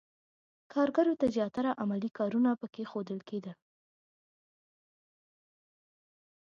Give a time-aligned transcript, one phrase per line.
[0.73, 3.57] کارګرو ته زیاتره عملي کارونه پکې ښودل کېدل.